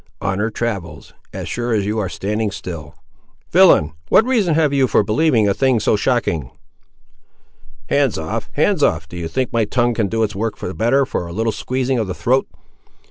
"On 0.19 0.39
her 0.39 0.49
travels, 0.49 1.13
as 1.31 1.47
sure 1.47 1.73
as 1.75 1.85
you 1.85 1.99
are 1.99 2.09
standing 2.09 2.49
still!" 2.49 2.95
"Villain, 3.51 3.93
what 4.09 4.25
reason 4.25 4.55
have 4.55 4.73
you 4.73 4.87
for 4.87 5.03
believing 5.03 5.47
a 5.47 5.53
thing 5.53 5.79
so 5.79 5.95
shocking?" 5.95 6.49
"Hands 7.87 8.17
off—hands 8.17 8.81
off—do 8.81 9.15
you 9.15 9.27
think 9.27 9.53
my 9.53 9.63
tongue 9.65 9.93
can 9.93 10.07
do 10.07 10.23
its 10.23 10.35
work 10.35 10.57
the 10.57 10.73
better, 10.73 11.05
for 11.05 11.27
a 11.27 11.31
little 11.31 11.51
squeezing 11.51 11.99
of 11.99 12.07
the 12.07 12.15
throat! 12.15 12.47